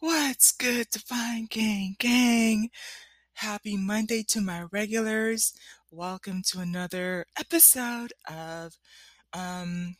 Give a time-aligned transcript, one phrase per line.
[0.00, 2.68] What's good, Divine Gang Gang?
[3.32, 5.54] Happy Monday to my regulars.
[5.90, 8.76] Welcome to another episode of
[9.32, 9.96] um,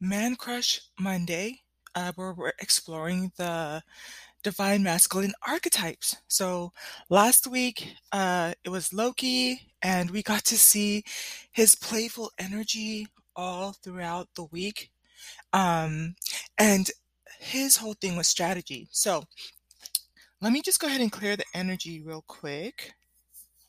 [0.00, 1.62] Man Crush Monday,
[1.96, 3.82] uh, where we're exploring the
[4.44, 6.16] divine masculine archetypes.
[6.28, 6.72] So
[7.10, 11.02] last week uh, it was Loki, and we got to see
[11.50, 14.90] his playful energy all throughout the week.
[15.52, 16.14] Um,
[16.56, 16.88] and
[17.38, 18.88] his whole thing was strategy.
[18.90, 19.24] So
[20.40, 22.92] let me just go ahead and clear the energy real quick.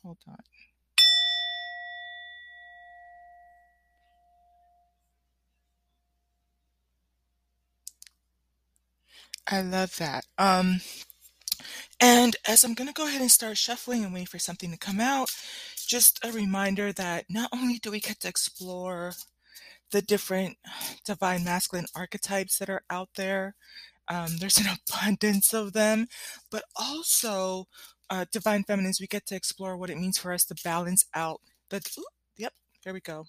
[0.04, 0.36] Hold on.
[9.46, 10.24] I love that.
[10.38, 10.80] Um,
[12.00, 14.78] and as I'm going to go ahead and start shuffling and wait for something to
[14.78, 15.30] come out,
[15.86, 19.12] just a reminder that not only do we get to explore
[19.90, 20.56] the different
[21.04, 23.54] divine masculine archetypes that are out there,
[24.08, 26.06] um, there's an abundance of them,
[26.50, 27.66] but also
[28.10, 31.40] uh, divine feminines, we get to explore what it means for us to balance out
[31.70, 31.80] the.
[31.98, 32.04] Ooh,
[32.36, 32.52] yep,
[32.84, 33.26] there we go.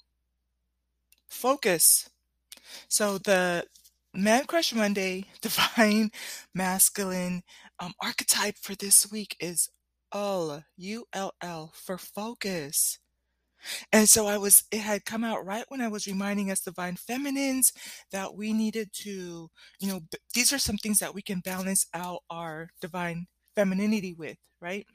[1.28, 2.09] Focus.
[2.88, 3.66] So the
[4.14, 6.12] Man Crush Monday divine
[6.53, 7.44] masculine
[7.80, 9.70] um, archetype for this week is
[10.12, 13.00] Ull, U L L, for focus.
[13.92, 16.95] And so I was, it had come out right when I was reminding us divine
[16.95, 17.73] feminines
[18.12, 21.88] that we needed to, you know, b- these are some things that we can balance
[21.94, 24.86] out our divine femininity with, right?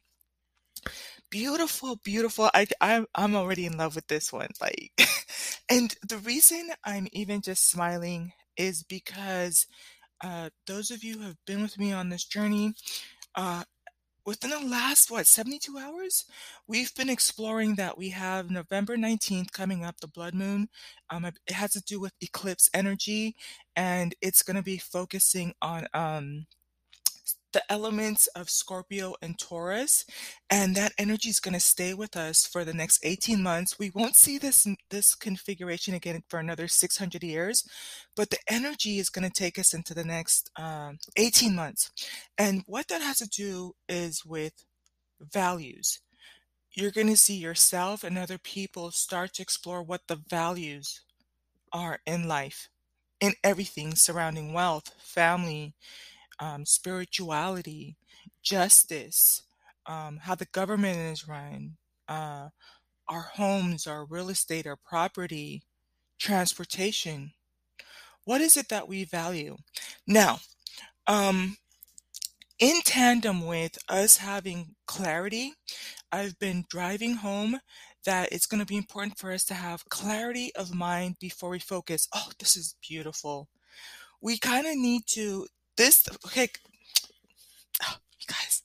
[1.31, 2.51] Beautiful, beautiful.
[2.55, 4.51] I, I I'm already in love with this one.
[4.61, 4.93] Like,
[5.69, 9.67] and the reason I'm even just smiling is because
[10.25, 12.75] uh, those of you who have been with me on this journey,
[13.37, 13.65] uh,
[14.27, 16.25] within the last what 72 hours?
[16.67, 17.97] We've been exploring that.
[17.97, 20.69] We have november 19th coming up the blood moon
[21.11, 23.37] um, it has to do with eclipse energy
[23.77, 26.47] and it's going to be focusing on um,
[27.57, 30.05] the elements of Scorpio and Taurus,
[30.51, 33.79] and that energy is going to stay with us for the next 18 months.
[33.79, 37.67] We won't see this this configuration again for another 600 years,
[38.15, 41.91] but the energy is going to take us into the next um, 18 months.
[42.37, 44.53] And what that has to do is with
[45.19, 46.01] values.
[46.75, 51.01] You're going to see yourself and other people start to explore what the values
[51.73, 52.69] are in life,
[53.19, 55.75] in everything surrounding wealth, family,
[56.39, 57.97] um, spirituality,
[58.43, 59.43] justice,
[59.87, 61.77] um, how the government is run,
[62.09, 62.49] uh,
[63.09, 65.63] our homes, our real estate, our property,
[66.19, 67.33] transportation.
[68.25, 69.57] What is it that we value?
[70.07, 70.41] Now,
[71.07, 71.57] um,
[72.59, 75.53] in tandem with us having clarity,
[76.11, 77.61] I've been driving home
[78.05, 81.59] that it's going to be important for us to have clarity of mind before we
[81.59, 82.09] focus.
[82.15, 83.49] Oh, this is beautiful.
[84.23, 85.47] We kind of need to
[85.77, 86.49] this okay
[87.83, 88.63] oh, you guys.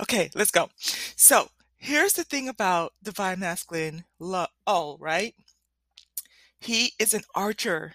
[0.00, 0.68] Okay let's go.
[1.16, 4.04] So here's the thing about divine masculine
[4.66, 5.34] oh right?
[6.60, 7.94] He is an archer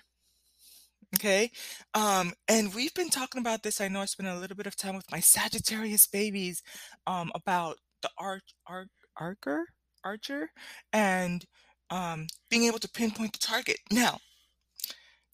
[1.15, 1.51] okay?
[1.93, 3.81] Um and we've been talking about this.
[3.81, 6.61] I know i spent a little bit of time with my sagittarius babies
[7.07, 9.65] um about the arch arch archer
[10.03, 10.49] archer
[10.93, 11.45] and
[11.89, 13.77] um being able to pinpoint the target.
[13.91, 14.19] Now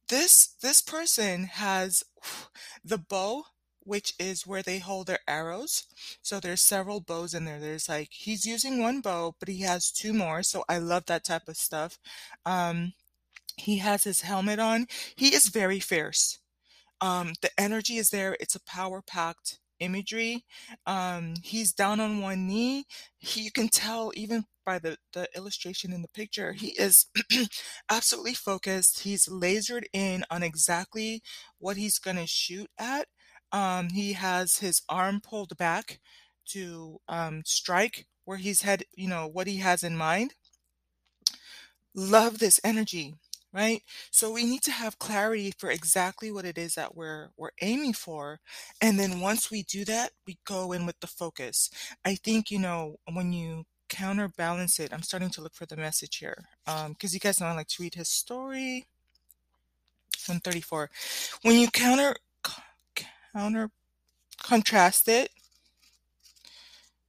[0.09, 2.03] this this person has
[2.83, 3.43] the bow
[3.83, 5.83] which is where they hold their arrows.
[6.21, 7.57] So there's several bows in there.
[7.59, 10.43] There's like he's using one bow but he has two more.
[10.43, 11.97] So i love that type of stuff.
[12.45, 12.93] Um
[13.57, 14.87] he has his helmet on.
[15.15, 16.39] He is very fierce.
[17.01, 18.37] Um the energy is there.
[18.39, 20.45] It's a power packed imagery.
[20.85, 22.85] Um he's down on one knee.
[23.17, 27.07] He, you can tell even by the, the illustration in the picture, he is
[27.89, 28.99] absolutely focused.
[28.99, 31.23] He's lasered in on exactly
[31.59, 33.07] what he's going to shoot at.
[33.53, 36.01] Um, he has his arm pulled back
[36.49, 40.33] to um, strike where he's had, you know, what he has in mind.
[41.95, 43.15] Love this energy
[43.53, 47.51] right so we need to have clarity for exactly what it is that we're we're
[47.61, 48.39] aiming for
[48.81, 51.69] and then once we do that we go in with the focus
[52.03, 54.93] i think you know when you counterbalance it.
[54.93, 57.67] I'm starting to look for the message here because um, you guys know I like
[57.69, 58.85] to read his story.
[60.25, 60.89] 134.
[61.43, 62.15] When you counter
[63.33, 63.69] counter
[64.41, 65.29] contrast it,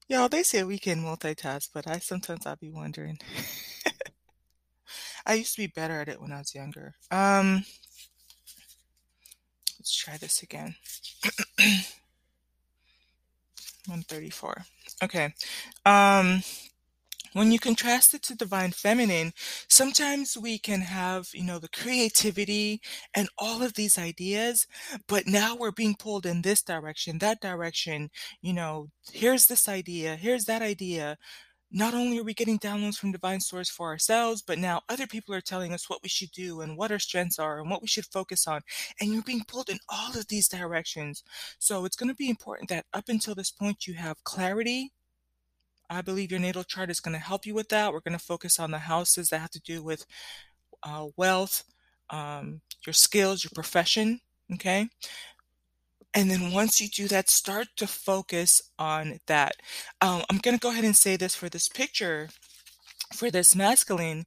[0.08, 3.18] y'all they say we can multitask, but I sometimes I'll be wondering.
[5.26, 6.94] I used to be better at it when I was younger.
[7.10, 7.64] Um,
[9.78, 10.76] let's try this again.
[13.88, 14.64] 134.
[15.02, 15.32] Okay.
[15.84, 16.42] Um,
[17.34, 19.32] when you contrast it to divine feminine,
[19.68, 22.80] sometimes we can have, you know, the creativity
[23.14, 24.66] and all of these ideas,
[25.08, 28.10] but now we're being pulled in this direction, that direction,
[28.42, 31.18] you know, here's this idea, here's that idea.
[31.70, 35.34] Not only are we getting downloads from divine source for ourselves, but now other people
[35.34, 37.88] are telling us what we should do and what our strengths are and what we
[37.88, 38.62] should focus on.
[39.00, 41.22] And you're being pulled in all of these directions.
[41.58, 44.92] So it's going to be important that up until this point, you have clarity
[45.90, 47.92] I believe your natal chart is going to help you with that.
[47.92, 50.04] We're going to focus on the houses that have to do with
[50.82, 51.64] uh, wealth,
[52.10, 54.20] um, your skills, your profession.
[54.52, 54.88] Okay.
[56.14, 59.56] And then once you do that, start to focus on that.
[60.00, 62.28] Um, I'm going to go ahead and say this for this picture,
[63.14, 64.24] for this masculine.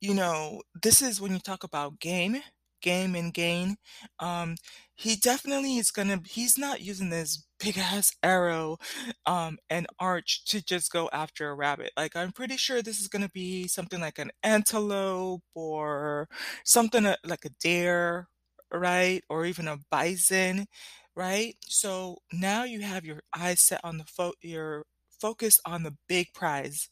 [0.00, 2.42] You know, this is when you talk about game,
[2.82, 3.76] game and gain.
[4.20, 4.56] Um,
[4.94, 8.78] he definitely is gonna, he's not using this big ass arrow
[9.26, 11.92] um, and arch to just go after a rabbit.
[11.96, 16.28] Like, I'm pretty sure this is gonna be something like an antelope or
[16.64, 18.28] something uh, like a deer,
[18.72, 19.22] right?
[19.28, 20.66] Or even a bison,
[21.16, 21.56] right?
[21.68, 24.86] So now you have your eyes set on the fo- your
[25.20, 26.88] focus on the big prize,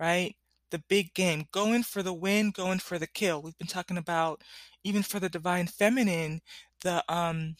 [0.00, 0.36] right?
[0.70, 3.42] The big game, going for the win, going for the kill.
[3.42, 4.42] We've been talking about
[4.84, 6.40] even for the divine feminine,
[6.82, 7.56] the um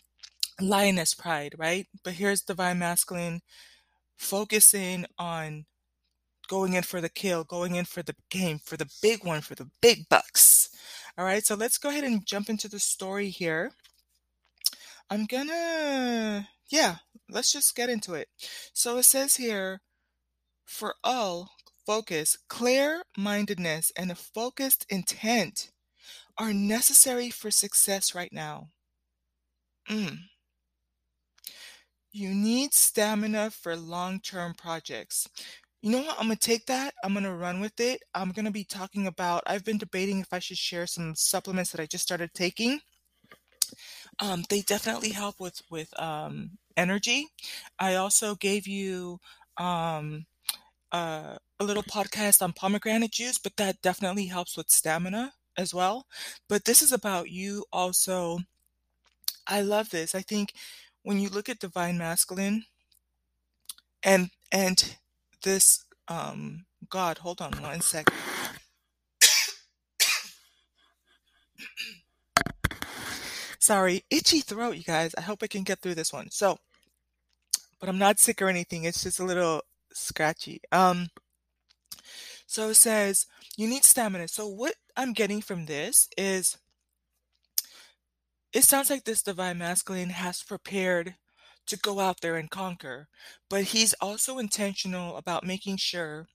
[0.61, 1.87] lioness pride, right?
[2.05, 3.43] But here's divine masculine
[4.19, 5.67] focusing on
[6.49, 9.55] going in for the kill, going in for the game, for the big one, for
[9.55, 10.71] the big bucks.
[11.19, 13.73] All right, so let's go ahead and jump into the story here.
[15.11, 16.97] I'm gonna, yeah,
[17.31, 18.29] let's just get into it.
[18.73, 19.81] So it says here,
[20.65, 21.51] for Ull,
[21.87, 25.71] focus, clear mindedness, and a focused intent
[26.39, 28.71] are necessary for success right now.
[29.89, 30.19] Mm.
[32.11, 35.29] You need stamina for long-term projects.
[35.83, 36.17] You know what?
[36.19, 36.95] I'm gonna take that.
[37.05, 38.01] I'm gonna run with it.
[38.15, 39.45] I'm gonna be talking about.
[39.47, 42.81] I've been debating if I should share some supplements that I just started taking.
[44.21, 47.29] Um, they definitely help with with um, energy.
[47.79, 49.21] I also gave you
[49.59, 50.27] um,
[50.93, 56.07] uh, a little podcast on pomegranate juice, but that definitely helps with stamina as well.
[56.49, 58.39] But this is about you also.
[59.47, 60.15] I love this.
[60.15, 60.53] I think
[61.03, 62.65] when you look at divine masculine
[64.03, 64.97] and and
[65.43, 68.15] this um God, hold on one second.
[73.67, 75.13] Sorry, itchy throat, you guys.
[75.19, 76.31] I hope I can get through this one.
[76.31, 76.57] So,
[77.81, 78.85] but I'm not sick or anything.
[78.85, 79.61] It's just a little
[79.93, 80.61] scratchy.
[80.71, 81.09] Um
[82.47, 83.27] so it says
[83.57, 84.29] you need stamina.
[84.29, 86.59] So what I'm getting from this is
[88.53, 91.17] it sounds like this divine masculine has prepared
[91.67, 93.09] to go out there and conquer,
[93.51, 96.29] but he's also intentional about making sure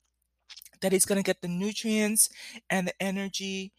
[0.81, 2.27] that he's going to get the nutrients
[2.69, 3.71] and the energy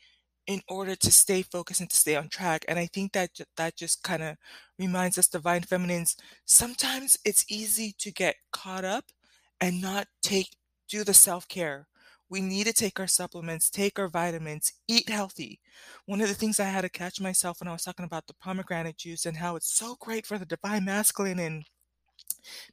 [0.46, 2.64] in order to stay focused and to stay on track.
[2.68, 4.36] And I think that that just kind of
[4.78, 9.04] reminds us divine feminines sometimes it's easy to get caught up
[9.60, 10.56] and not take
[10.88, 11.86] do the self-care.
[12.28, 15.60] We need to take our supplements, take our vitamins, eat healthy.
[16.06, 18.34] One of the things I had to catch myself when I was talking about the
[18.34, 21.64] pomegranate juice and how it's so great for the divine masculine and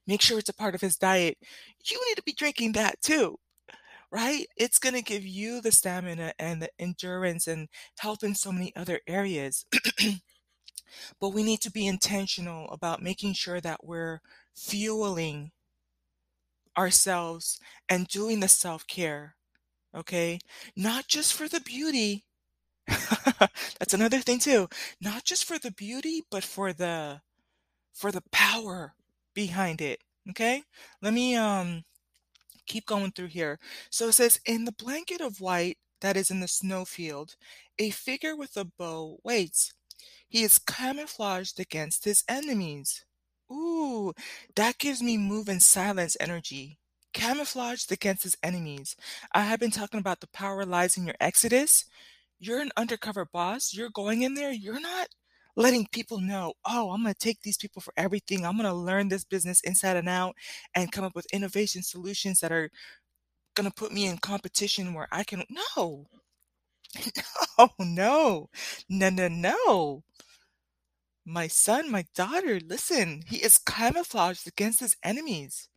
[0.07, 1.37] make sure it's a part of his diet.
[1.85, 3.37] You need to be drinking that too
[4.11, 4.47] right?
[4.57, 7.69] It's going to give you the stamina and the endurance and
[7.99, 9.65] help in so many other areas.
[11.19, 14.21] but we need to be intentional about making sure that we're
[14.55, 15.51] fueling
[16.77, 19.35] ourselves and doing the self care,
[19.95, 20.39] okay?
[20.75, 22.25] Not just for the beauty.
[22.87, 24.69] That's another thing too.
[25.01, 27.21] Not just for the beauty, but for the
[27.93, 28.95] for the power
[29.35, 30.01] behind it.
[30.31, 30.63] Okay?
[31.01, 31.83] Let me um
[32.69, 33.59] keep going through here.
[33.89, 37.35] So it says, In the blanket of white that is in the snowfield,
[37.77, 39.73] a figure with a bow waits.
[40.29, 43.03] He is camouflaged against his enemies.
[43.51, 44.13] Ooh,
[44.55, 46.77] that gives me move and silence energy.
[47.13, 48.95] Camouflaged against his enemies.
[49.33, 51.85] I have been talking about the power lies in your exodus.
[52.39, 53.73] You're an undercover boss.
[53.73, 54.51] You're going in there.
[54.51, 55.07] You're not
[55.59, 58.45] letting people know, oh, I'm going to take these people for everything.
[58.45, 60.35] I'm going to learn this business inside and out
[60.73, 62.71] and come up with innovation solutions that are
[63.55, 65.43] going to put me in competition where I can.
[65.77, 66.07] No,
[67.59, 68.49] no, no,
[68.89, 70.03] no, no, no.
[71.25, 75.69] My son, my daughter, listen, he is camouflaged against his enemies.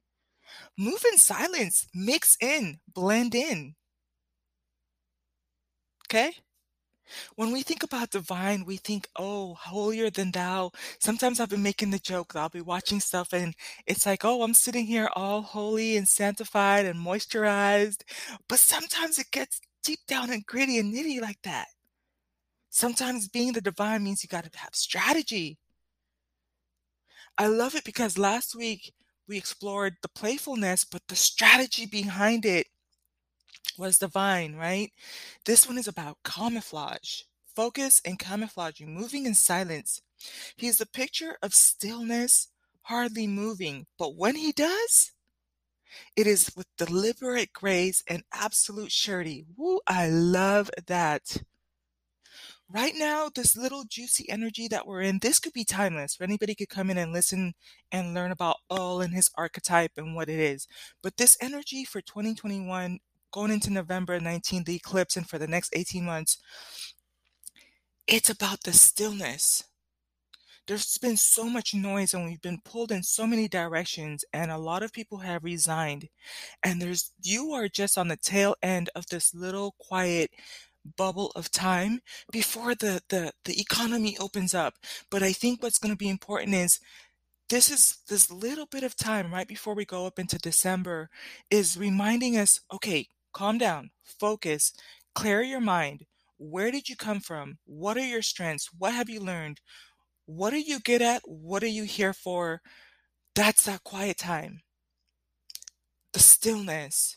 [0.79, 3.75] Move in silence, mix in, blend in.
[6.07, 6.33] Okay?
[7.37, 11.91] When we think about divine, we think, "Oh, holier than thou." Sometimes I've been making
[11.91, 13.55] the joke that I'll be watching stuff and
[13.87, 18.03] it's like, "Oh, I'm sitting here all holy and sanctified and moisturized."
[18.49, 21.69] But sometimes it gets deep down and gritty and nitty like that.
[22.71, 25.59] Sometimes being the divine means you gotta have strategy.
[27.39, 28.93] I love it because last week
[29.29, 32.67] we explored the playfulness, but the strategy behind it
[33.79, 34.93] was divine, right?
[35.45, 37.23] This one is about camouflage,
[37.55, 40.03] focus and camouflaging, moving in silence.
[40.57, 42.49] He is a picture of stillness,
[42.83, 45.13] hardly moving, but when he does,
[46.17, 49.45] it is with deliberate grace and absolute surety.
[49.57, 51.43] Woo, I love that.
[52.69, 56.15] Right now, this little juicy energy that we're in, this could be timeless.
[56.15, 57.53] For anybody could come in and listen
[57.91, 60.67] and learn about Ull and his archetype and what it is.
[61.03, 62.99] But this energy for 2021,
[63.33, 66.39] going into November 19th, the eclipse, and for the next 18 months,
[68.07, 69.65] it's about the stillness.
[70.67, 74.59] There's been so much noise and we've been pulled in so many directions, and a
[74.59, 76.09] lot of people have resigned.
[76.63, 80.31] And there's you are just on the tail end of this little quiet
[80.97, 84.75] bubble of time before the the the economy opens up.
[85.11, 86.79] But I think what's going to be important is
[87.49, 91.11] this is this little bit of time right before we go up into December
[91.51, 94.73] is reminding us, okay, calm down, focus,
[95.15, 96.05] clear your mind.
[96.39, 97.59] Where did you come from?
[97.67, 98.69] What are your strengths?
[98.77, 99.61] What have you learned?
[100.27, 101.23] What are you good at?
[101.25, 102.61] What are you here for?
[103.35, 104.61] That's that quiet time.
[106.13, 107.17] The stillness.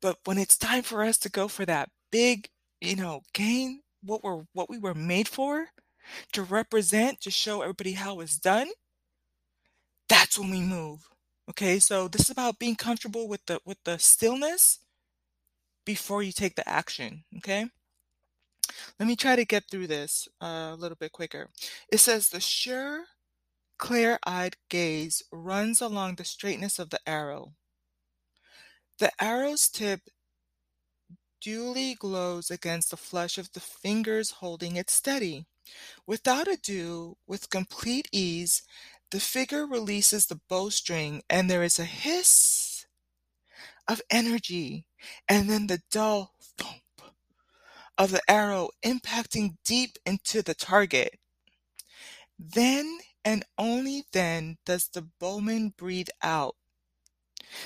[0.00, 2.48] But when it's time for us to go for that big,
[2.80, 5.68] you know, gain what we're what we were made for,
[6.32, 8.68] to represent, to show everybody how it's done,
[10.08, 11.08] that's when we move.
[11.50, 11.78] Okay?
[11.78, 14.78] So this is about being comfortable with the with the stillness
[15.84, 17.66] before you take the action, okay?
[18.98, 21.50] Let me try to get through this uh, a little bit quicker.
[21.90, 23.04] It says the sure,
[23.78, 27.54] clear-eyed gaze runs along the straightness of the arrow.
[28.98, 30.00] The arrow's tip
[31.40, 35.46] duly glows against the flesh of the fingers holding it steady.
[36.06, 38.62] Without ado, with complete ease,
[39.10, 42.86] the figure releases the bowstring and there is a hiss
[43.88, 44.86] of energy
[45.28, 46.82] and then the dull thump
[47.98, 51.18] of the arrow impacting deep into the target.
[52.38, 56.56] Then and only then does the bowman breathe out.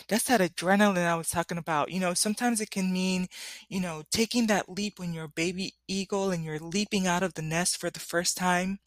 [0.08, 1.90] That's that adrenaline I was talking about.
[1.90, 3.28] You know, sometimes it can mean,
[3.68, 7.34] you know, taking that leap when you're a baby eagle and you're leaping out of
[7.34, 8.78] the nest for the first time.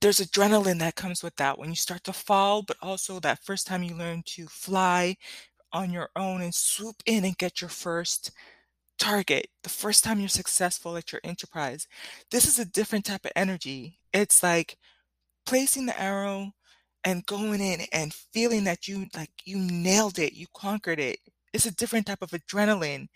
[0.00, 3.66] There's adrenaline that comes with that when you start to fall, but also that first
[3.66, 5.16] time you learn to fly
[5.72, 8.30] on your own and swoop in and get your first
[8.98, 11.86] target, the first time you're successful at your enterprise.
[12.30, 13.98] This is a different type of energy.
[14.12, 14.78] It's like
[15.46, 16.52] placing the arrow
[17.04, 21.20] and going in and feeling that you like you nailed it, you conquered it.
[21.52, 23.08] It's a different type of adrenaline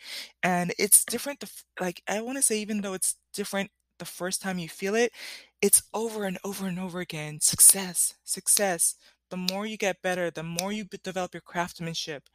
[0.42, 4.40] and it's different f- like I want to say even though it's different the first
[4.42, 5.12] time you feel it,
[5.60, 7.40] it's over and over and over again.
[7.40, 8.94] Success, success.
[9.30, 12.28] The more you get better, the more you develop your craftsmanship,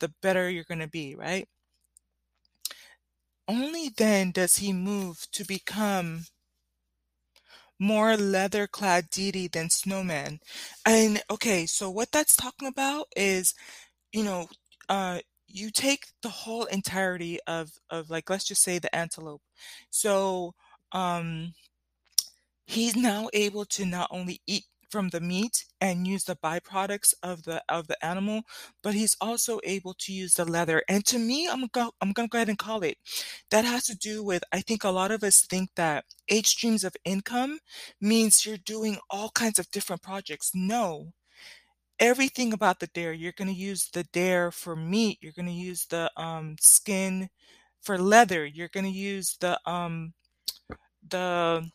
[0.00, 1.48] the better you're going to be, right?
[3.48, 6.26] Only then does he move to become
[7.78, 10.40] more leather-clad deity than snowman.
[10.84, 13.54] And okay, so what that's talking about is,
[14.12, 14.48] you know,
[14.88, 19.42] uh, you take the whole entirety of of like let's just say the antelope.
[19.90, 20.54] So,
[20.92, 21.54] um,
[22.66, 27.44] he's now able to not only eat from the meat and use the byproducts of
[27.44, 28.42] the of the animal,
[28.82, 30.82] but he's also able to use the leather.
[30.88, 32.98] And to me, I'm go I'm gonna go ahead and call it.
[33.50, 36.84] That has to do with I think a lot of us think that eight streams
[36.84, 37.60] of income
[38.00, 40.52] means you're doing all kinds of different projects.
[40.54, 41.12] No.
[41.98, 46.10] Everything about the dare, you're gonna use the dare for meat, you're gonna use the
[46.16, 47.28] um skin
[47.82, 50.14] for leather, you're gonna use the um
[51.08, 51.70] the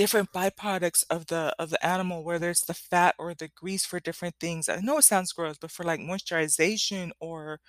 [0.00, 4.00] different byproducts of the of the animal, whether it's the fat or the grease for
[4.00, 4.68] different things.
[4.70, 7.60] I know it sounds gross, but for like moisturization or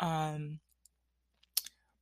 [0.00, 0.60] um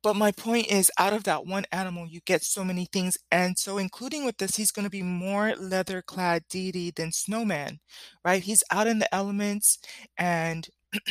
[0.03, 3.57] but my point is out of that one animal you get so many things and
[3.57, 7.79] so including with this he's going to be more leather clad deity than snowman
[8.23, 9.79] right he's out in the elements
[10.17, 10.69] and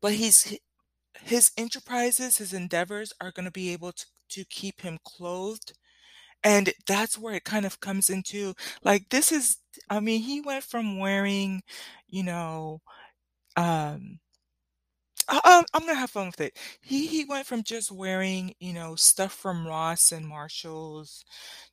[0.00, 0.58] but he's
[1.22, 5.74] his enterprises his endeavors are going to be able to to keep him clothed
[6.44, 9.58] and that's where it kind of comes into like this is
[9.90, 11.62] I mean, he went from wearing,
[12.08, 12.82] you know,
[13.56, 14.20] um
[15.28, 16.58] I, I'm I'm gonna have fun with it.
[16.82, 21.24] He he went from just wearing, you know, stuff from Ross and Marshalls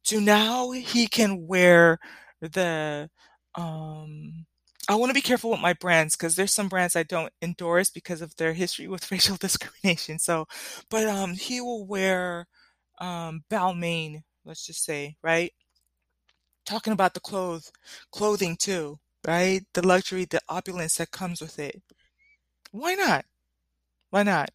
[0.05, 1.99] to now he can wear
[2.41, 3.09] the
[3.55, 4.45] um
[4.89, 7.89] I want to be careful with my brands because there's some brands I don't endorse
[7.89, 10.19] because of their history with racial discrimination.
[10.19, 10.47] So,
[10.89, 12.47] but um he will wear
[12.99, 15.51] um Balmain, let's just say, right?
[16.65, 17.71] Talking about the clothes,
[18.11, 19.61] clothing too, right?
[19.73, 21.81] The luxury, the opulence that comes with it.
[22.71, 23.25] Why not?
[24.09, 24.51] Why not?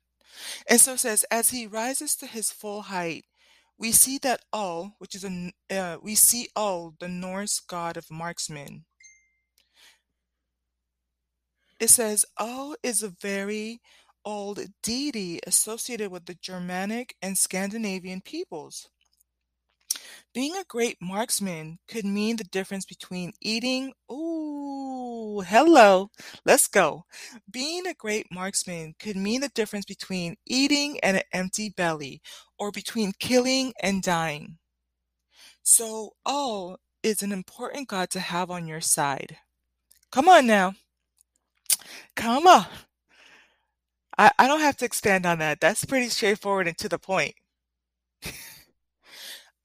[0.68, 3.24] And so it says, as he rises to his full height,
[3.78, 8.10] we see that Ull, which is a, uh, we see Ull, the Norse god of
[8.10, 8.84] marksmen.
[11.78, 13.80] It says Ull is a very
[14.24, 18.88] old deity associated with the Germanic and Scandinavian peoples.
[20.32, 26.10] Being a great marksman could mean the difference between eating, ooh, hello,
[26.44, 27.06] let's go.
[27.50, 32.20] Being a great marksman could mean the difference between eating and an empty belly,
[32.58, 34.58] or between killing and dying.
[35.62, 39.38] So, Ull is an important god to have on your side.
[40.10, 40.74] Come on now.
[42.14, 42.66] Come on.
[44.18, 45.60] I, I don't have to expand on that.
[45.60, 47.34] That's pretty straightforward and to the point.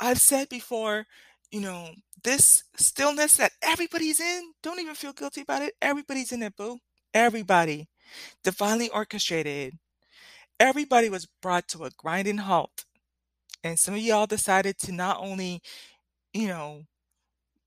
[0.01, 1.05] I've said before,
[1.51, 1.91] you know,
[2.23, 5.75] this stillness that everybody's in, don't even feel guilty about it.
[5.81, 6.79] Everybody's in it, boo.
[7.13, 7.87] Everybody.
[8.43, 9.77] Divinely orchestrated.
[10.59, 12.85] Everybody was brought to a grinding halt.
[13.63, 15.61] And some of y'all decided to not only,
[16.33, 16.83] you know,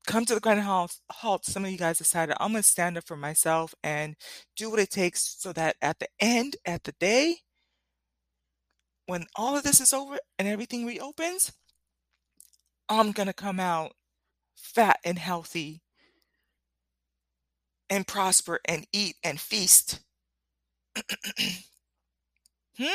[0.07, 2.97] come to the grinding halt, halt some of you guys decided I'm going to stand
[2.97, 4.15] up for myself and
[4.57, 7.37] do what it takes so that at the end, at the day,
[9.07, 11.51] when all of this is over and everything reopens,
[12.89, 13.93] I'm going to come out
[14.55, 15.81] fat and healthy
[17.89, 19.99] and prosper and eat and feast.
[22.77, 22.85] hmm?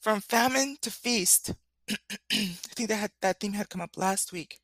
[0.00, 1.54] From famine to feast.
[1.90, 1.94] I
[2.30, 4.58] think that had, that theme had come up last week.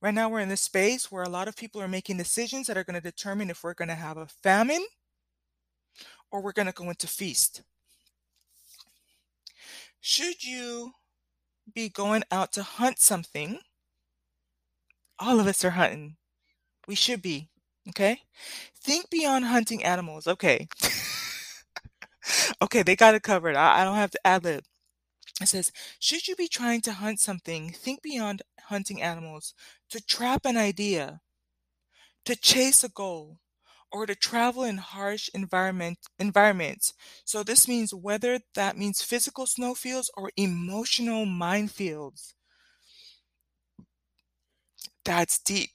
[0.00, 2.76] Right now, we're in this space where a lot of people are making decisions that
[2.76, 4.84] are going to determine if we're going to have a famine
[6.30, 7.62] or we're going to go into feast.
[10.00, 10.92] Should you
[11.72, 13.60] be going out to hunt something,
[15.18, 16.16] all of us are hunting.
[16.86, 17.48] We should be.
[17.88, 18.22] Okay?
[18.74, 20.26] Think beyond hunting animals.
[20.26, 20.68] Okay.
[22.62, 23.56] okay, they got it covered.
[23.56, 24.64] I, I don't have to ad lib.
[25.40, 29.52] It says, should you be trying to hunt something, think beyond hunting animals,
[29.90, 31.20] to trap an idea,
[32.24, 33.38] to chase a goal,
[33.94, 36.92] or to travel in harsh environment environments.
[37.24, 42.34] So this means whether that means physical snowfields or emotional minefields.
[45.04, 45.70] That's deep.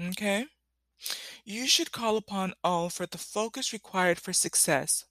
[0.00, 0.46] Okay?
[1.44, 5.04] You should call upon Ull for the focus required for success.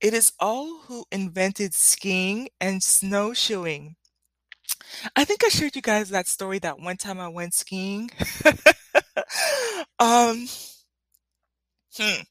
[0.00, 3.96] It is Ull who invented skiing and snowshoeing.
[5.16, 8.10] I think I shared you guys that story that one time I went skiing.
[9.98, 10.46] um,
[11.96, 12.22] hmm.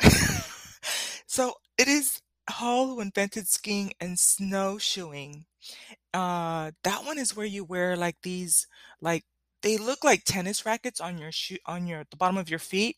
[1.26, 2.20] so it is
[2.60, 5.46] Ull who invented skiing and snowshoeing.
[6.14, 8.66] Uh, that one is where you wear like these,
[9.00, 9.24] like
[9.62, 12.96] they look like tennis rackets on your shoe on your the bottom of your feet,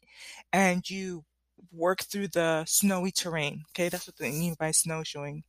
[0.52, 1.24] and you
[1.72, 3.64] work through the snowy terrain.
[3.72, 5.44] Okay, that's what they mean by snowshoeing.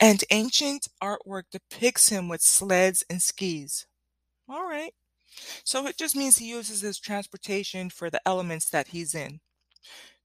[0.00, 3.86] And ancient artwork depicts him with sleds and skis.
[4.48, 4.94] All right.
[5.64, 9.40] So it just means he uses his transportation for the elements that he's in.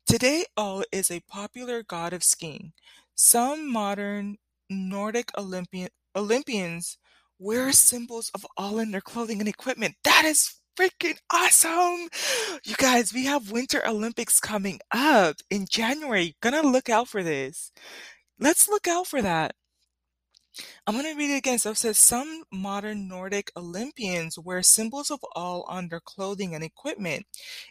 [0.05, 2.73] Today, Ull is a popular god of skiing.
[3.15, 4.37] Some modern
[4.69, 6.97] Nordic Olympian, Olympians
[7.39, 9.95] wear symbols of Ull in their clothing and equipment.
[10.03, 12.09] That is freaking awesome!
[12.65, 16.35] You guys, we have Winter Olympics coming up in January.
[16.41, 17.71] Gonna look out for this.
[18.39, 19.55] Let's look out for that.
[20.87, 21.59] I'm going to read it again.
[21.59, 26.63] So it says some modern Nordic Olympians wear symbols of Ull on their clothing and
[26.63, 27.25] equipment.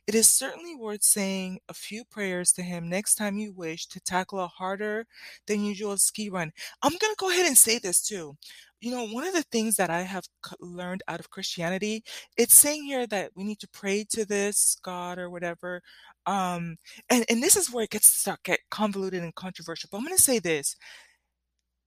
[0.07, 4.01] It is certainly worth saying a few prayers to him next time you wish to
[4.01, 5.07] tackle a harder
[5.47, 6.53] than usual ski run.
[6.83, 8.37] I'm going to go ahead and say this too.
[8.81, 10.25] You know, one of the things that I have
[10.61, 12.05] learned out of Christianity,
[12.37, 15.81] it's saying here that we need to pray to this God or whatever.
[16.27, 16.77] Um,
[17.09, 19.89] and, and this is where it gets stuck, get convoluted and controversial.
[19.91, 20.77] But I'm going to say this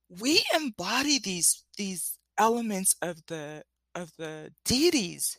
[0.08, 3.62] we embody these these elements of the
[3.94, 5.38] of the deities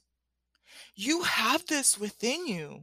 [0.95, 2.81] you have this within you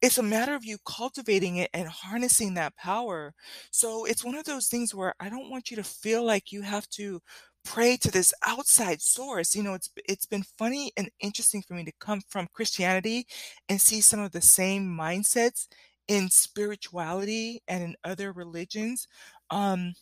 [0.00, 3.34] it's a matter of you cultivating it and harnessing that power
[3.70, 6.62] so it's one of those things where i don't want you to feel like you
[6.62, 7.20] have to
[7.66, 9.54] pray to this outside source.
[9.54, 13.26] You know, it's it's been funny and interesting for me to come from Christianity
[13.68, 15.66] and see some of the same mindsets
[16.08, 19.08] in spirituality and in other religions.
[19.50, 19.94] Um,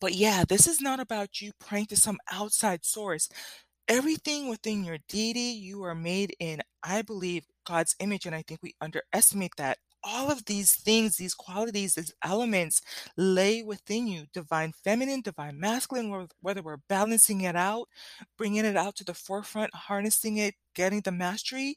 [0.00, 3.28] but yeah, this is not about you praying to some outside source.
[3.88, 8.60] Everything within your deity, you are made in, I believe, God's image, and I think
[8.62, 9.78] we underestimate that.
[10.02, 12.80] All of these things, these qualities, these elements
[13.16, 17.86] lay within you divine feminine, divine masculine, whether we're balancing it out,
[18.38, 21.76] bringing it out to the forefront, harnessing it, getting the mastery.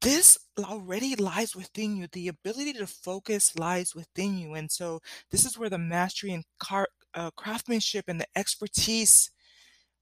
[0.00, 2.06] This already lies within you.
[2.10, 4.54] The ability to focus lies within you.
[4.54, 9.30] And so, this is where the mastery and car, uh, craftsmanship and the expertise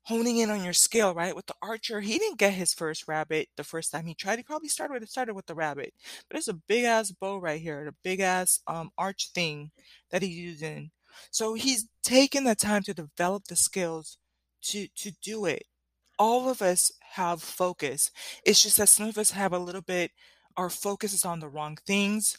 [0.05, 1.37] honing in on your skill, right?
[1.37, 4.39] With the archer, he didn't get his first rabbit the first time he tried.
[4.39, 5.93] He probably started with started with the rabbit,
[6.29, 9.71] but it's a big ass bow right here, the big ass um, arch thing
[10.11, 10.91] that he's using.
[11.31, 14.19] So he's taken the time to develop the skills
[14.63, 15.65] to to do it.
[16.19, 18.11] All of us have focus.
[18.45, 20.11] It's just that some of us have a little bit.
[20.57, 22.39] Our focus is on the wrong things.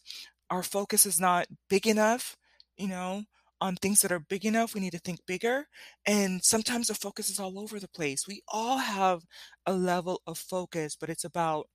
[0.49, 2.35] Our focus is not big enough.
[2.77, 3.23] You know,
[3.61, 5.67] on things that are big enough, we need to think bigger.
[6.05, 8.27] And sometimes the focus is all over the place.
[8.27, 9.23] We all have
[9.65, 11.67] a level of focus, but it's about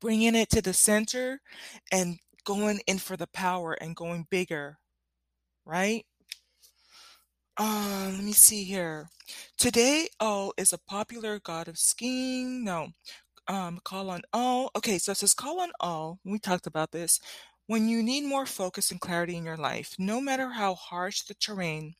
[0.00, 1.40] bringing it to the center
[1.92, 4.78] and going in for the power and going bigger,
[5.64, 6.04] right?
[7.56, 9.08] Uh, let me see here.
[9.58, 12.64] Today, Oh is a popular god of skiing.
[12.64, 12.88] No,
[13.48, 14.70] um, call on Oh.
[14.76, 16.18] Okay, so it says call on Ull.
[16.24, 17.20] We talked about this.
[17.66, 21.34] When you need more focus and clarity in your life, no matter how harsh the
[21.34, 21.94] terrain,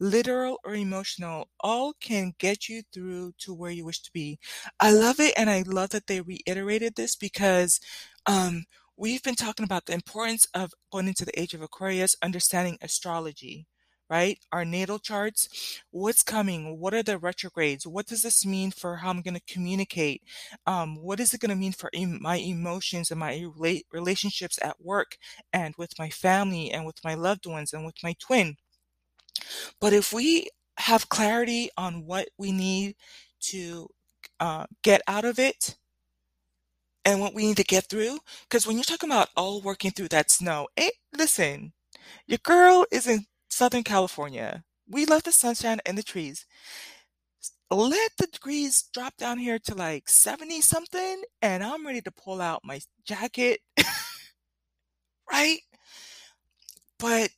[0.00, 4.38] literal or emotional, Ull can get you through to where you wish to be.
[4.80, 7.80] I love it, and I love that they reiterated this because
[8.26, 8.64] um,
[8.96, 13.66] we've been talking about the importance of going into the age of Aquarius, understanding astrology
[14.12, 14.38] right?
[14.52, 16.78] Our natal charts, what's coming?
[16.78, 17.86] What are the retrogrades?
[17.86, 20.22] What does this mean for how I'm going to communicate?
[20.66, 24.58] Um, what is it going to mean for em- my emotions and my rela- relationships
[24.62, 25.16] at work
[25.52, 28.56] and with my family and with my loved ones and with my twin?
[29.80, 30.48] But if we
[30.78, 32.96] have clarity on what we need
[33.40, 33.88] to
[34.40, 35.76] uh, get out of it,
[37.04, 38.18] and what we need to get through.
[38.42, 40.68] Because when you're talking about Ull working through that snow,
[41.16, 41.72] listen,
[42.26, 44.64] your girl is in Southern California.
[44.88, 46.46] We love the sunshine and the trees.
[47.70, 52.40] Let the degrees drop down here to like 70 something, and I'm ready to pull
[52.40, 53.60] out my jacket.
[55.32, 55.58] right?
[56.98, 57.30] But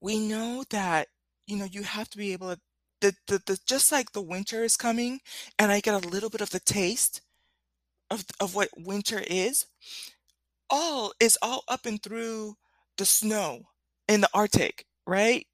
[0.00, 1.08] we know that,
[1.46, 2.60] you know, you have to be able to,
[3.02, 5.20] the, the, the, just like the winter is coming,
[5.58, 7.20] and I get a little bit of the taste
[8.10, 9.66] of, of what winter is,
[10.70, 12.56] Ull is all up and through
[12.96, 13.64] the snow
[14.08, 15.46] in the Arctic, right?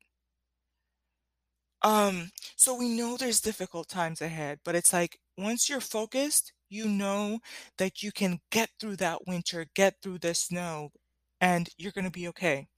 [1.83, 6.87] Um, so we know there's difficult times ahead, but it's like once you're focused, you
[6.88, 7.40] know
[7.79, 10.90] that you can get through that winter, get through the snow,
[11.40, 12.69] and you're going to be okay.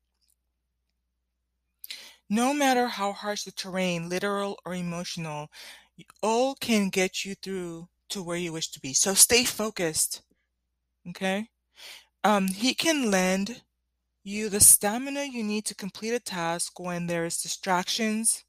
[2.28, 5.48] No matter how harsh the terrain, literal or emotional,
[6.22, 8.92] Ull can get you through to where you wish to be.
[8.92, 10.22] So stay focused.
[11.08, 11.48] Okay?
[12.24, 13.62] Um, he can lend
[14.26, 18.44] you the stamina you need to complete a task when there's distractions.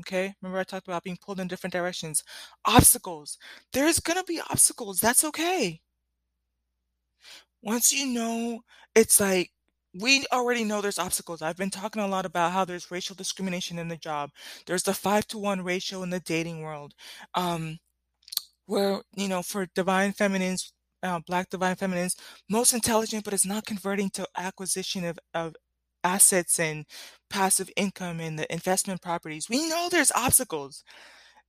[0.00, 2.24] Okay, remember I talked about being pulled in different directions.
[2.64, 3.38] Obstacles.
[3.72, 5.00] There's going to be obstacles.
[5.00, 5.80] That's okay.
[7.62, 8.60] Once you know,
[8.94, 9.50] it's like
[10.00, 11.42] we already know there's obstacles.
[11.42, 14.30] I've been talking a lot about how there's racial discrimination in the job.
[14.66, 16.94] There's the five to one ratio in the dating world.
[17.34, 17.78] Um,
[18.66, 20.72] where, you know, for divine feminines,
[21.04, 22.16] uh, black divine feminines
[22.50, 25.54] most intelligent but it's not converting to acquisition of, of
[26.04, 26.86] assets and
[27.30, 29.48] passive income and the investment properties.
[29.48, 30.84] We know there's obstacles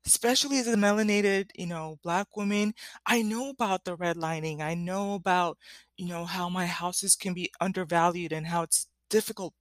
[0.06, 2.74] especially as a melanated you know black woman
[3.08, 4.62] i know about the redlining.
[4.62, 5.58] I know about
[5.98, 9.54] you know how my houses can be undervalued and how it's difficult.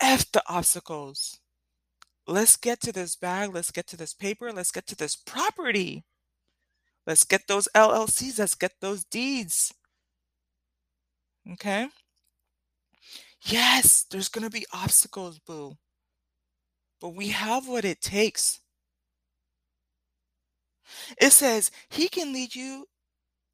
[0.00, 1.38] F the obstacles.
[2.26, 3.54] Let's get to this bag.
[3.54, 4.52] Let's get to this paper.
[4.52, 6.04] Let's get to this property
[7.08, 8.38] Let's get those LLCs.
[8.38, 9.72] Let's get those deeds.
[11.54, 11.88] Okay?
[13.40, 15.78] Yes, there's going to be obstacles, boo.
[17.00, 18.60] But we have what it takes.
[21.18, 22.84] It says he can lead you,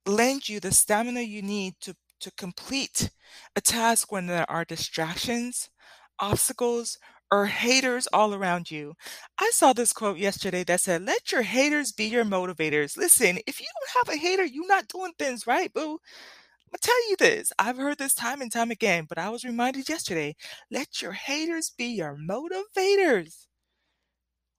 [0.05, 3.11] lend you the stamina you need to, to complete
[3.55, 5.71] a task when there are distractions,
[6.19, 6.99] obstacles,
[7.31, 8.95] or haters all around you.
[9.39, 12.97] I saw this quote yesterday that said, Let your haters be your motivators.
[12.97, 15.99] Listen, if you don't have a hater, you're not doing things right, boo.
[16.71, 17.53] Gonna tell you this.
[17.59, 20.37] I've heard this time and time again, but I was reminded yesterday
[20.71, 23.47] let your haters be your motivators.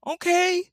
[0.07, 0.71] Okay?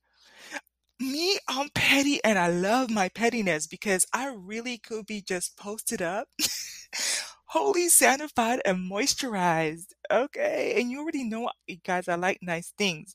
[0.99, 6.01] Me, I'm petty and I love my pettiness because I really could be just posted
[6.01, 6.29] up,
[7.53, 9.93] wholly santified and moisturized.
[10.11, 10.75] Okay?
[10.81, 13.15] And you already know, you guys, I like nice things.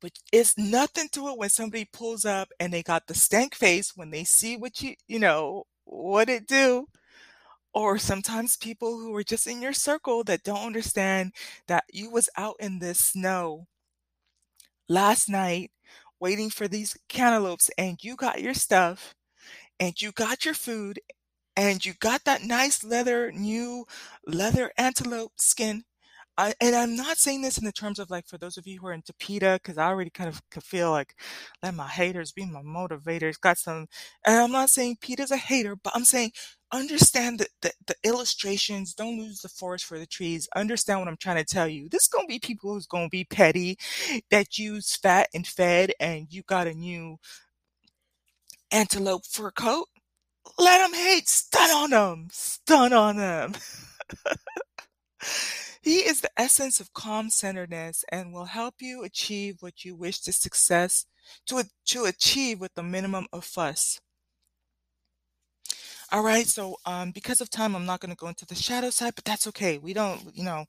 [0.00, 3.96] But it's nothing to it when somebody pulls up and they got the stank face
[3.96, 6.86] when they see what you, you know, what it do.
[7.72, 11.32] Or sometimes people who are just in your circle that don't understand
[11.66, 13.66] that you was out in the snow
[14.88, 15.72] last night
[16.20, 19.16] waiting for these cantaloupes and you got your stuff
[19.80, 21.00] and you got your food
[21.56, 23.86] and you got that nice leather, new
[24.26, 25.84] leather antelope skin
[26.36, 28.80] I, and I'm not saying this in the terms of like for those of you
[28.80, 31.14] who are into PETA, because I already kind of could feel like
[31.62, 33.40] let my haters be my motivators.
[33.40, 33.86] Got some,
[34.26, 36.32] and I'm not saying PETA's a hater, but I'm saying
[36.72, 38.94] understand the, the, the illustrations.
[38.94, 40.48] Don't lose the forest for the trees.
[40.56, 41.88] Understand what I'm trying to tell you.
[41.88, 43.78] This is gonna be people who's gonna be petty,
[44.30, 47.18] that use fat and fed, and you got a new
[48.70, 49.88] antelope fur coat.
[50.58, 51.28] Let them hate.
[51.28, 52.28] Stun on them.
[52.30, 53.54] Stun on them.
[55.84, 60.20] He is the essence of calm centeredness and will help you achieve what you wish
[60.20, 61.04] to success
[61.46, 64.00] to, to achieve with the minimum of fuss.
[66.10, 68.88] All right, so um, because of time, I'm not going to go into the shadow
[68.88, 69.76] side, but that's okay.
[69.76, 70.64] We don't, you know,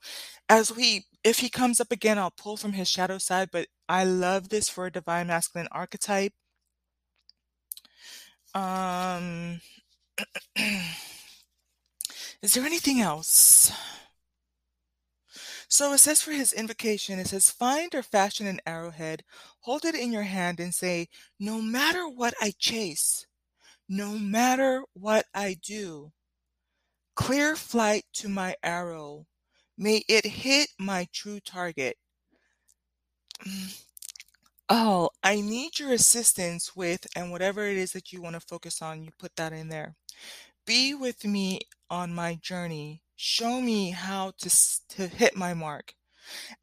[0.49, 4.03] as we, if he comes up again, I'll pull from his shadow side, but I
[4.03, 6.33] love this for a divine masculine archetype.
[8.55, 9.59] Um,
[12.41, 13.71] is there anything else?
[15.67, 19.23] So it says for his invocation, it says, Find or fashion an arrowhead,
[19.59, 23.25] hold it in your hand, and say, No matter what I chase,
[23.89, 26.13] no matter what I do,
[27.15, 29.25] clear flight to my arrow.
[29.77, 31.97] May it hit my true target.
[34.67, 38.81] Oh, I need your assistance with, and whatever it is that you want to focus
[38.81, 39.95] on, you put that in there.
[40.65, 43.03] Be with me on my journey.
[43.15, 44.49] Show me how to,
[44.89, 45.93] to hit my mark.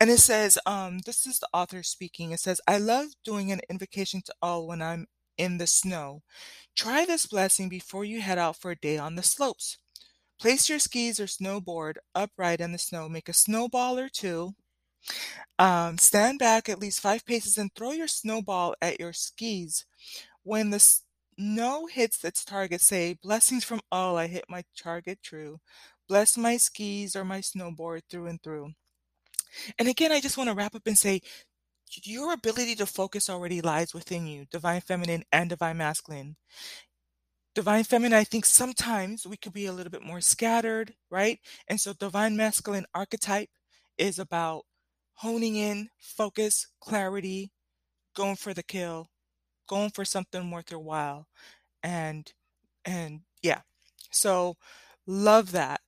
[0.00, 2.32] And it says, um, this is the author speaking.
[2.32, 5.06] It says, I love doing an invocation to Ull when I'm
[5.38, 6.22] in the snow.
[6.74, 9.78] Try this blessing before you head out for a day on the slopes.
[10.40, 13.08] Place your skis or snowboard upright in the snow.
[13.08, 14.54] Make a snowball or two.
[15.58, 19.84] Um, stand back at least five paces and throw your snowball at your skis.
[20.42, 20.80] When the
[21.38, 25.60] snow hits its target, say, Blessings from Ull, I hit my target true.
[26.08, 28.72] Bless my skis or my snowboard through and through.
[29.78, 31.20] And again, I just want to wrap up and say,
[32.04, 36.36] your ability to focus already lies within you, divine feminine and divine masculine.
[37.54, 41.38] Divine feminine, I think sometimes we could be a little bit more scattered, right?
[41.68, 43.50] And so divine masculine archetype
[43.98, 44.64] is about
[45.14, 47.52] honing in, focus, clarity,
[48.14, 49.08] going for the kill,
[49.68, 51.26] going for something worth your while.
[51.82, 52.32] And
[52.84, 53.60] and yeah.
[54.10, 54.56] So
[55.06, 55.80] love that.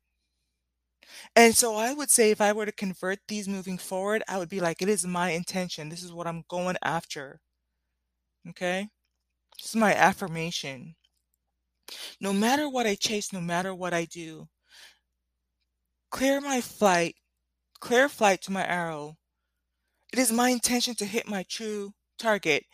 [1.37, 4.49] And so I would say if I were to convert these moving forward, I would
[4.49, 5.89] be like, it is my intention.
[5.89, 7.41] This is what I'm going after.
[8.49, 8.89] Okay?
[9.59, 10.97] This is my affirmation.
[12.21, 14.49] No matter what I chase, no matter what I do,
[16.11, 17.17] clear my flight,
[17.85, 19.19] clear flight to my arrow.
[20.11, 22.65] It is my intention to hit my true target.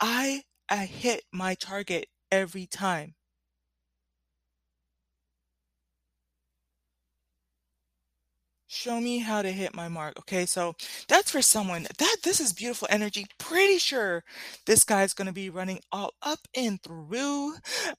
[0.00, 3.14] I I hit my target every time.
[8.74, 10.18] Show me how to hit my mark.
[10.20, 10.74] Okay, so
[11.06, 13.26] that's for someone that this is beautiful energy.
[13.38, 14.24] Pretty sure
[14.64, 17.56] this guy's going to be running all up and through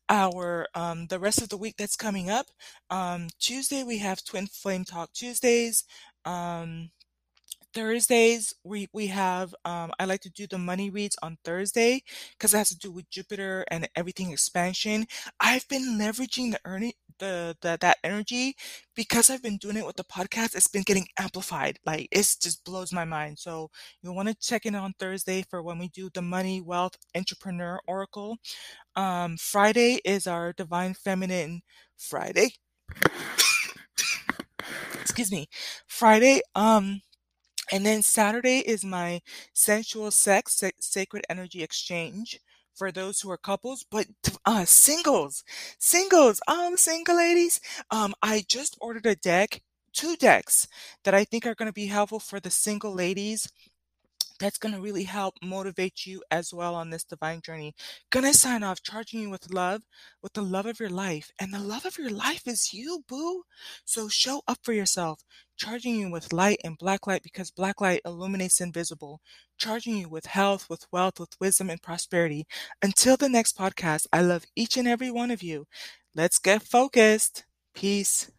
[0.10, 2.48] our um the rest of the week that's coming up.
[2.90, 5.84] Um Tuesday we have Twin Flame Talk Tuesdays.
[6.26, 6.92] Um
[7.74, 12.04] Thursdays we we have um I like to do the money reads on Thursday
[12.38, 15.08] because it has to do with Jupiter and everything expansion.
[15.40, 18.56] I've been leveraging the earning the, the that energy
[18.96, 20.56] because I've been doing it with the podcast.
[20.56, 21.80] It's been getting amplified.
[21.86, 23.40] Like it just blows my mind.
[23.40, 23.72] So
[24.04, 27.80] you want to check in on Thursday for when we do the money wealth entrepreneur
[27.88, 28.38] oracle.
[28.96, 31.62] Um, Friday is our divine feminine
[31.98, 32.56] Friday.
[35.04, 35.48] Excuse me,
[35.88, 36.42] Friday.
[36.56, 37.02] Um
[37.72, 39.22] and then Saturday is my
[39.54, 42.40] sensual sex, sacred energy exchange
[42.76, 44.08] for those who are couples, but
[44.46, 45.44] uh, singles,
[45.80, 47.60] singles, um, single ladies.
[47.92, 49.62] Um, I just ordered a deck,
[49.94, 50.68] two decks
[51.04, 53.50] that I think are going to be helpful for the single ladies
[54.44, 57.74] that's going to really help motivate you as well on this divine journey.
[58.12, 59.84] Gonna sign off charging you with love,
[60.22, 61.32] with the love of your life.
[61.40, 63.44] And the love of your life is you, boo.
[63.86, 65.22] So show up for yourself,
[65.58, 69.22] charging you with light and black light because black light illuminates invisible,
[69.58, 72.46] charging you with health, with wealth, with wisdom and prosperity.
[72.82, 75.68] Until the next podcast, I love each and every one of you.
[76.16, 77.46] Let's get focused.
[77.74, 78.30] Peace.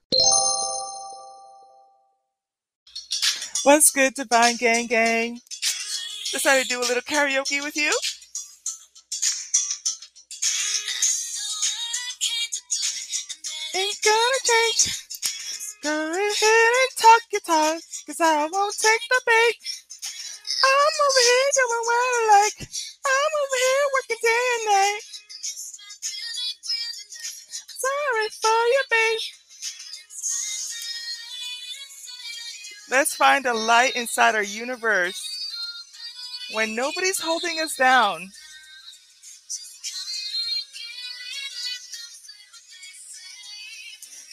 [3.64, 5.40] What's good, Divine Gang Gang?
[6.34, 7.94] Decided to do a little karaoke with you.
[13.76, 14.98] Ain't gonna change.
[15.84, 19.56] Go ahead and talk your talk, cause I won't take the bait.
[20.64, 22.58] I'm over here doing what I like.
[23.06, 25.02] I'm over here working day and night.
[27.78, 29.22] Sorry for your bait.
[32.90, 35.23] Let's find a light inside our universe
[36.54, 38.30] when nobody's holding us down.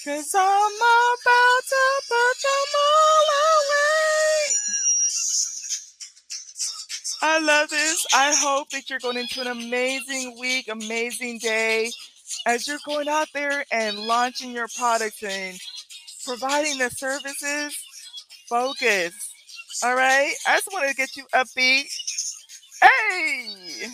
[0.03, 3.27] Cause I'm about to put them all
[3.61, 4.55] away.
[7.23, 8.05] I love this.
[8.11, 11.91] I hope that you're going into an amazing week, amazing day
[12.47, 15.59] as you're going out there and launching your products and
[16.25, 17.77] providing the services.
[18.49, 19.13] Focus.
[19.83, 20.33] All right.
[20.47, 21.85] I just want to get you upbeat.
[22.81, 23.87] Hey!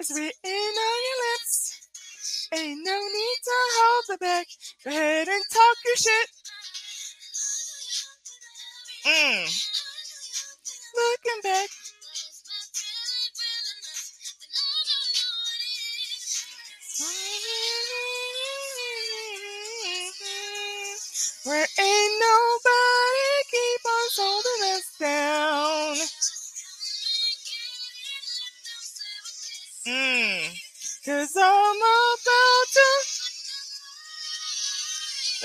[0.00, 2.48] It's written on your lips.
[2.54, 4.46] Ain't no need to hold it back.
[4.84, 6.28] Go ahead and talk your shit.
[9.06, 9.62] Mm.
[10.96, 11.68] Looking back.
[21.44, 25.96] Where ain't nobody keep on holding us down.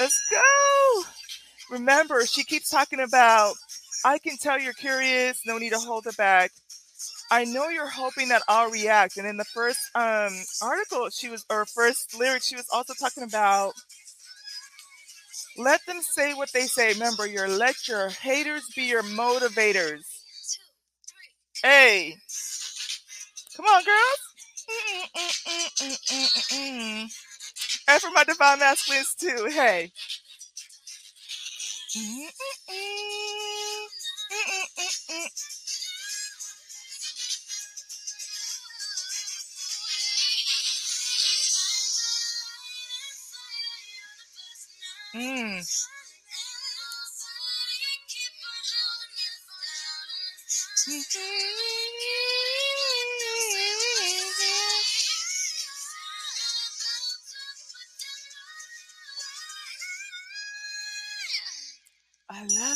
[0.02, 1.04] Let's go.
[1.70, 3.54] Remember, she keeps talking about,
[4.04, 6.50] I can tell you're curious, no need to hold it back.
[7.30, 9.18] I know you're hoping that I'll react.
[9.18, 13.22] And in the first um, article, she was, or first lyric, she was also talking
[13.22, 13.74] about
[15.56, 16.94] let them say what they say.
[16.94, 20.02] Remember, your let your haters be your motivators.
[21.62, 22.16] Hey,
[23.56, 24.20] come on, girls.
[25.86, 27.12] Mm-mm-mm-mm-mm-mm.
[27.92, 29.50] And for my divine masculines too.
[29.52, 29.92] Hey.
[45.14, 45.62] Mm.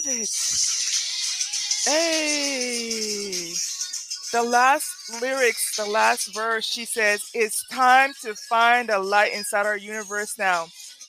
[0.08, 0.30] It.
[1.86, 3.54] Hey.
[4.32, 9.66] The last lyrics, the last verse, she says, It's time to find a light inside
[9.66, 10.68] our universe now.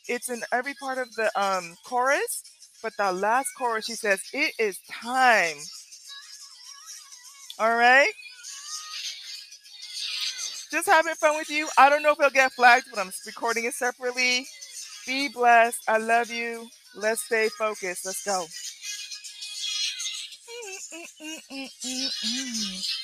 [0.09, 2.45] It's in every part of the um, chorus,
[2.83, 5.57] but the last chorus, she says, It is time.
[7.59, 8.13] All right?
[10.71, 11.69] Just having fun with you.
[11.79, 14.47] I don't know if it'll get flagged, but I'm recording it separately.
[15.07, 15.81] Be blessed.
[15.89, 16.69] I love you.
[16.95, 18.07] Let's stay focused.
[18.07, 18.47] Let's go.
[20.93, 22.96] hum, hum, hum, hum, hum.